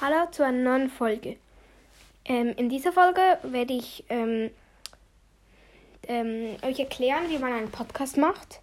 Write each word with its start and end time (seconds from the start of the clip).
Hallo 0.00 0.30
zu 0.30 0.44
einer 0.44 0.58
neuen 0.58 0.90
Folge. 0.90 1.38
Ähm, 2.24 2.54
in 2.56 2.68
dieser 2.68 2.92
Folge 2.92 3.20
werde 3.42 3.74
ich 3.74 4.04
ähm, 4.08 4.48
ähm, 6.06 6.54
euch 6.62 6.78
erklären, 6.78 7.28
wie 7.30 7.38
man 7.38 7.52
einen 7.52 7.72
Podcast 7.72 8.16
macht. 8.16 8.60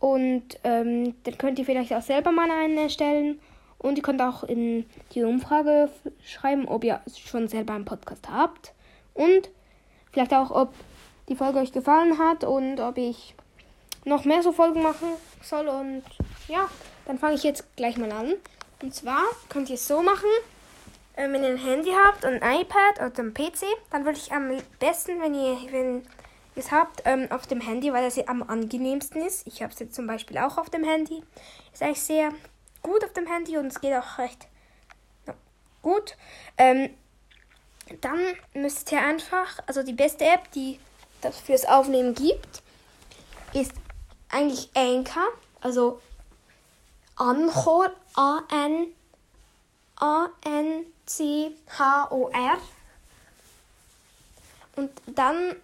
Und 0.00 0.42
ähm, 0.64 1.14
dann 1.22 1.38
könnt 1.38 1.60
ihr 1.60 1.64
vielleicht 1.64 1.92
auch 1.92 2.02
selber 2.02 2.32
mal 2.32 2.50
einen 2.50 2.78
erstellen. 2.78 3.38
Und 3.78 3.96
ihr 3.96 4.02
könnt 4.02 4.20
auch 4.20 4.42
in 4.42 4.86
die 5.14 5.22
Umfrage 5.22 5.88
schreiben, 6.24 6.66
ob 6.66 6.82
ihr 6.82 7.00
schon 7.24 7.46
selber 7.46 7.74
einen 7.74 7.84
Podcast 7.84 8.28
habt. 8.28 8.72
Und 9.14 9.50
vielleicht 10.10 10.34
auch, 10.34 10.50
ob 10.50 10.74
die 11.28 11.36
Folge 11.36 11.60
euch 11.60 11.70
gefallen 11.70 12.18
hat 12.18 12.42
und 12.42 12.80
ob 12.80 12.98
ich 12.98 13.36
noch 14.04 14.24
mehr 14.24 14.42
so 14.42 14.50
Folgen 14.50 14.82
machen 14.82 15.10
soll. 15.42 15.68
Und 15.68 16.02
ja, 16.48 16.68
dann 17.06 17.20
fange 17.20 17.36
ich 17.36 17.44
jetzt 17.44 17.76
gleich 17.76 17.96
mal 17.98 18.10
an. 18.10 18.34
Und 18.80 18.94
zwar 18.94 19.24
könnt 19.48 19.68
ihr 19.68 19.74
es 19.74 19.88
so 19.88 20.02
machen, 20.02 20.28
äh, 21.16 21.30
wenn 21.30 21.42
ihr 21.42 21.50
ein 21.50 21.58
Handy 21.58 21.90
habt 21.90 22.24
und 22.24 22.42
ein 22.42 22.60
iPad 22.60 23.00
oder 23.00 23.22
ein 23.22 23.34
PC, 23.34 23.66
dann 23.90 24.04
würde 24.04 24.18
ich 24.18 24.32
am 24.32 24.56
besten, 24.78 25.20
wenn 25.20 25.34
ihr, 25.34 25.56
wenn 25.72 26.06
es 26.54 26.70
habt, 26.70 27.02
ähm, 27.04 27.30
auf 27.30 27.46
dem 27.46 27.60
Handy, 27.60 27.92
weil 27.92 28.04
das 28.04 28.18
am 28.28 28.42
angenehmsten 28.42 29.22
ist. 29.22 29.46
Ich 29.46 29.62
habe 29.62 29.72
es 29.72 29.80
jetzt 29.80 29.94
zum 29.94 30.06
Beispiel 30.06 30.38
auch 30.38 30.58
auf 30.58 30.70
dem 30.70 30.84
Handy. 30.84 31.22
Ist 31.72 31.82
eigentlich 31.82 32.02
sehr 32.02 32.32
gut 32.82 33.04
auf 33.04 33.12
dem 33.12 33.26
Handy 33.26 33.58
und 33.58 33.66
es 33.66 33.80
geht 33.80 33.94
auch 33.94 34.18
recht 34.18 34.46
ja, 35.26 35.34
gut. 35.82 36.16
Ähm, 36.56 36.90
dann 38.00 38.20
müsst 38.54 38.92
ihr 38.92 39.00
einfach, 39.00 39.60
also 39.66 39.82
die 39.82 39.92
beste 39.92 40.24
App, 40.24 40.50
die 40.52 40.78
das 41.20 41.38
fürs 41.40 41.64
Aufnehmen 41.64 42.14
gibt, 42.14 42.62
ist 43.54 43.72
eigentlich 44.28 44.70
Anchor. 44.74 45.28
Also 45.60 46.00
Anchor, 47.18 47.90
A-N, 48.14 48.86
A-N-C-H-O-R. 49.96 50.88
Und 54.76 54.90
dann 55.06 55.56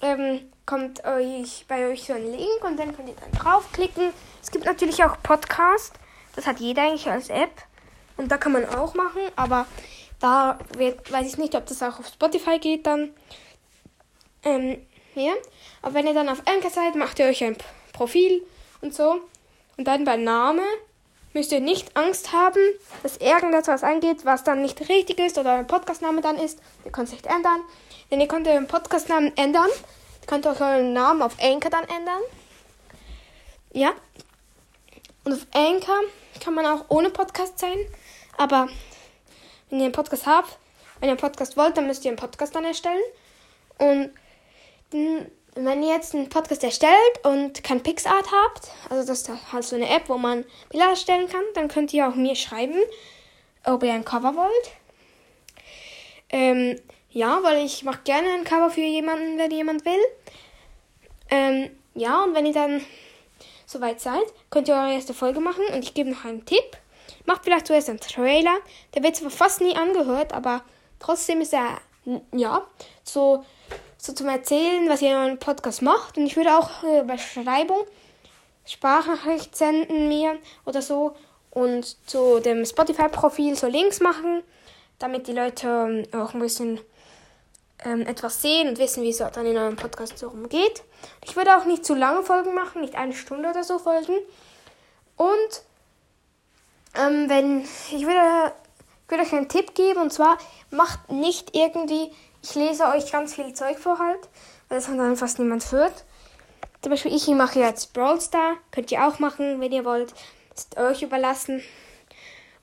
ähm, 0.00 0.50
kommt 0.64 1.04
euch 1.04 1.66
bei 1.68 1.88
euch 1.88 2.04
so 2.04 2.14
ein 2.14 2.30
Link 2.30 2.64
und 2.64 2.78
dann 2.78 2.96
könnt 2.96 3.08
ihr 3.08 3.14
dann 3.14 3.32
draufklicken. 3.32 4.12
Es 4.42 4.50
gibt 4.50 4.64
natürlich 4.64 5.04
auch 5.04 5.22
Podcast. 5.22 5.92
Das 6.34 6.46
hat 6.46 6.60
jeder 6.60 6.82
eigentlich 6.82 7.10
als 7.10 7.28
App. 7.28 7.50
Und 8.16 8.32
da 8.32 8.38
kann 8.38 8.52
man 8.52 8.64
auch 8.66 8.94
machen, 8.94 9.20
aber 9.36 9.66
da 10.20 10.58
wird, 10.76 11.12
weiß 11.12 11.26
ich 11.26 11.38
nicht, 11.38 11.54
ob 11.54 11.66
das 11.66 11.82
auch 11.82 11.98
auf 11.98 12.08
Spotify 12.08 12.58
geht 12.58 12.86
dann. 12.86 13.10
Ähm, 14.42 14.84
ja. 15.14 15.32
Aber 15.82 15.94
wenn 15.94 16.06
ihr 16.06 16.14
dann 16.14 16.28
auf 16.28 16.42
Anchor 16.46 16.70
seid, 16.70 16.96
macht 16.96 17.18
ihr 17.18 17.26
euch 17.26 17.44
ein 17.44 17.56
Profil 17.92 18.44
und 18.80 18.94
so. 18.94 19.20
Und 19.78 19.84
dann 19.84 20.04
bei 20.04 20.16
Name 20.16 20.62
müsst 21.32 21.52
ihr 21.52 21.60
nicht 21.60 21.96
Angst 21.96 22.32
haben, 22.32 22.60
dass 23.04 23.16
irgendetwas 23.18 23.84
eingeht, 23.84 24.24
was 24.24 24.42
dann 24.42 24.60
nicht 24.60 24.88
richtig 24.88 25.20
ist 25.20 25.38
oder 25.38 25.52
ein 25.52 25.68
Podcastname 25.68 26.20
dann 26.20 26.36
ist. 26.36 26.58
Ihr 26.84 26.90
könnt 26.90 27.08
es 27.08 27.14
nicht 27.14 27.26
ändern. 27.26 27.60
Denn 28.10 28.20
ihr 28.20 28.26
könnt 28.26 28.48
euren 28.48 28.66
Podcastnamen 28.66 29.36
ändern. 29.36 29.68
Ihr 30.20 30.26
könnt 30.26 30.46
auch 30.48 30.60
euren 30.60 30.92
Namen 30.92 31.22
auf 31.22 31.36
Anchor 31.40 31.70
dann 31.70 31.84
ändern. 31.84 32.20
Ja. 33.72 33.92
Und 35.24 35.34
auf 35.34 35.46
Anchor 35.54 36.00
kann 36.42 36.54
man 36.54 36.66
auch 36.66 36.86
ohne 36.88 37.10
Podcast 37.10 37.60
sein. 37.60 37.78
Aber 38.36 38.68
wenn 39.70 39.78
ihr 39.78 39.84
einen 39.84 39.92
Podcast 39.92 40.26
habt, 40.26 40.58
wenn 40.98 41.08
ihr 41.08 41.12
einen 41.12 41.20
Podcast 41.20 41.56
wollt, 41.56 41.76
dann 41.76 41.86
müsst 41.86 42.04
ihr 42.04 42.10
einen 42.10 42.18
Podcast 42.18 42.52
dann 42.54 42.64
erstellen. 42.64 43.02
Und 43.78 44.10
dann 44.90 45.30
wenn 45.64 45.82
ihr 45.82 45.94
jetzt 45.94 46.14
einen 46.14 46.28
Podcast 46.28 46.62
erstellt 46.62 46.92
und 47.24 47.64
kein 47.64 47.82
PixArt 47.82 48.26
habt, 48.30 48.68
also 48.90 49.06
das 49.06 49.22
ist 49.22 49.52
halt 49.52 49.64
so 49.64 49.76
eine 49.76 49.88
App, 49.88 50.08
wo 50.08 50.18
man 50.18 50.44
Bilder 50.70 50.90
erstellen 50.90 51.28
kann, 51.28 51.42
dann 51.54 51.68
könnt 51.68 51.92
ihr 51.92 52.08
auch 52.08 52.14
mir 52.14 52.36
schreiben, 52.36 52.78
ob 53.64 53.82
ihr 53.82 53.92
ein 53.92 54.04
Cover 54.04 54.34
wollt. 54.36 54.70
Ähm, 56.30 56.78
ja, 57.10 57.40
weil 57.42 57.64
ich 57.64 57.84
mache 57.84 58.00
gerne 58.04 58.28
ein 58.34 58.44
Cover 58.44 58.70
für 58.70 58.80
jemanden, 58.80 59.38
wenn 59.38 59.50
jemand 59.50 59.84
will. 59.84 60.00
Ähm, 61.30 61.70
ja, 61.94 62.22
und 62.22 62.34
wenn 62.34 62.46
ihr 62.46 62.52
dann 62.52 62.84
soweit 63.66 64.00
seid, 64.00 64.24
könnt 64.50 64.68
ihr 64.68 64.74
eure 64.74 64.94
erste 64.94 65.14
Folge 65.14 65.40
machen 65.40 65.64
und 65.72 65.82
ich 65.82 65.94
gebe 65.94 66.10
noch 66.10 66.24
einen 66.24 66.44
Tipp. 66.44 66.76
Macht 67.26 67.44
vielleicht 67.44 67.66
zuerst 67.66 67.88
einen 67.88 68.00
Trailer. 68.00 68.58
Der 68.94 69.02
wird 69.02 69.16
zwar 69.16 69.30
fast 69.30 69.60
nie 69.60 69.76
angehört, 69.76 70.32
aber 70.32 70.62
trotzdem 71.00 71.40
ist 71.40 71.52
er, 71.52 71.78
ja, 72.32 72.66
so 73.02 73.44
so 73.98 74.12
zum 74.12 74.28
Erzählen, 74.28 74.88
was 74.88 75.02
ihr 75.02 75.10
in 75.10 75.16
eurem 75.16 75.38
Podcast 75.38 75.82
macht. 75.82 76.16
Und 76.16 76.26
ich 76.26 76.36
würde 76.36 76.56
auch 76.56 76.82
äh, 76.84 77.02
Beschreibung 77.02 77.84
Sprachnachricht 78.68 79.56
senden 79.56 80.08
mir 80.08 80.38
oder 80.66 80.82
so 80.82 81.16
und 81.50 81.96
zu 82.06 82.38
dem 82.40 82.66
Spotify-Profil 82.66 83.56
so 83.56 83.66
Links 83.66 84.00
machen, 84.00 84.42
damit 84.98 85.26
die 85.26 85.32
Leute 85.32 85.66
ähm, 85.66 86.20
auch 86.20 86.34
ein 86.34 86.40
bisschen 86.40 86.78
ähm, 87.82 88.02
etwas 88.02 88.42
sehen 88.42 88.68
und 88.68 88.78
wissen, 88.78 89.02
wie 89.02 89.08
es 89.08 89.18
dann 89.18 89.46
in 89.46 89.56
eurem 89.56 89.76
Podcast 89.76 90.18
so 90.18 90.28
rumgeht. 90.28 90.82
Ich 91.24 91.34
würde 91.34 91.56
auch 91.56 91.64
nicht 91.64 91.86
zu 91.86 91.94
lange 91.94 92.22
Folgen 92.22 92.54
machen, 92.54 92.82
nicht 92.82 92.94
eine 92.94 93.14
Stunde 93.14 93.48
oder 93.48 93.64
so 93.64 93.78
Folgen. 93.78 94.18
Und 95.16 95.62
ähm, 96.94 97.30
wenn 97.30 97.62
ich 97.62 98.04
würde, 98.04 98.52
ich 99.08 99.12
würde 99.12 99.24
euch 99.24 99.32
einen 99.32 99.48
Tipp 99.48 99.74
geben 99.74 100.00
und 100.00 100.12
zwar 100.12 100.36
macht 100.70 101.10
nicht 101.10 101.56
irgendwie 101.56 102.10
ich 102.42 102.54
lese 102.54 102.84
euch 102.86 103.10
ganz 103.10 103.34
viel 103.34 103.52
Zeug 103.52 103.78
vor 103.78 103.98
halt, 103.98 104.20
weil 104.68 104.78
das 104.78 104.86
dann 104.86 105.16
fast 105.16 105.38
niemand 105.38 105.70
hört. 105.72 106.04
Zum 106.82 106.90
Beispiel 106.90 107.14
ich 107.14 107.26
mache 107.28 107.58
jetzt 107.58 107.92
Brawl 107.94 108.20
Star, 108.20 108.56
könnt 108.70 108.92
ihr 108.92 109.06
auch 109.06 109.18
machen, 109.18 109.60
wenn 109.60 109.72
ihr 109.72 109.84
wollt. 109.84 110.12
Das 110.50 110.64
ist 110.64 110.78
euch 110.78 111.02
überlassen. 111.02 111.62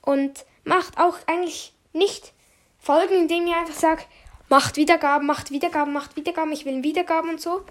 Und 0.02 0.46
macht 0.64 0.98
auch 1.00 1.18
eigentlich 1.28 1.74
nicht 1.94 2.32
Folgen, 2.80 3.16
indem 3.16 3.48
ihr 3.48 3.58
einfach 3.58 3.74
sagt, 3.74 4.08
macht 4.48 4.78
Wiedergaben, 4.78 5.26
macht 5.26 5.52
Wiedergaben, 5.52 5.94
macht 5.94 6.16
Wiedergaben, 6.16 6.54
ich 6.54 6.66
will 6.66 6.84
Wiedergaben 6.84 7.32
und 7.32 7.42
so. 7.42 7.62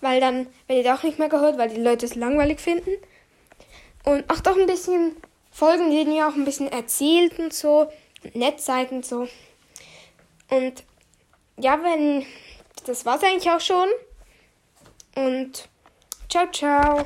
Weil 0.00 0.20
dann 0.20 0.46
werdet 0.66 0.86
ihr 0.86 0.94
auch 0.94 1.02
nicht 1.02 1.18
mehr 1.18 1.28
gehört, 1.28 1.56
weil 1.56 1.70
die 1.70 1.80
Leute 1.80 2.04
es 2.04 2.14
langweilig 2.16 2.60
finden. 2.60 2.90
Und 4.04 4.28
macht 4.28 4.48
auch 4.48 4.56
ein 4.56 4.66
bisschen 4.66 5.16
Folgen, 5.50 5.84
in 5.84 5.92
denen 5.92 6.12
ihr 6.12 6.28
auch 6.28 6.34
ein 6.34 6.44
bisschen 6.44 6.70
erzählt 6.70 7.38
und 7.38 7.54
so, 7.54 7.88
nett 8.32 8.60
seid 8.60 8.92
und 8.92 9.04
so. 9.04 9.28
Und 10.50 10.84
ja, 11.58 11.82
wenn 11.82 12.26
das 12.86 13.04
war's 13.06 13.22
eigentlich 13.22 13.50
auch 13.50 13.60
schon. 13.60 13.88
Und 15.16 15.68
ciao, 16.28 16.50
ciao. 16.50 17.04